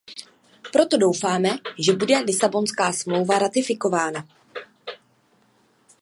Proto 0.73 0.97
doufáme, 0.97 1.49
že 1.79 1.93
bude 1.93 2.19
Lisabonská 2.19 2.91
smlouva 2.93 3.39
ratifikována. 3.39 4.27